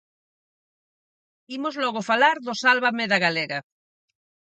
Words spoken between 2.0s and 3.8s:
falar do Sálvame da galega.